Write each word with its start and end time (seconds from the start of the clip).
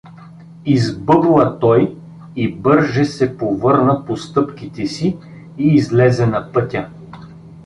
—избъбла 0.65 1.59
той 1.59 1.95
и 2.35 2.51
бърже 2.53 3.05
се 3.05 3.37
повърна 3.37 4.05
по 4.05 4.17
стъпките 4.17 4.85
си 4.87 5.17
и 5.57 5.73
излезе 5.73 6.25
на 6.25 6.51
пътя. 6.51 6.89